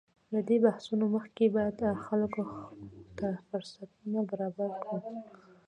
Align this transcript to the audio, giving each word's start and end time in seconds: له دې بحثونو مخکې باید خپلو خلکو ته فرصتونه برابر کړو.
له 0.33 0.39
دې 0.47 0.57
بحثونو 0.65 1.05
مخکې 1.15 1.53
باید 1.55 1.75
خپلو 1.79 1.97
خلکو 2.07 2.43
ته 3.17 3.27
فرصتونه 3.47 4.19
برابر 4.29 4.69
کړو. 4.85 4.99